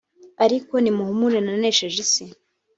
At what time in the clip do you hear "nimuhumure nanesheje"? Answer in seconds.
0.79-1.97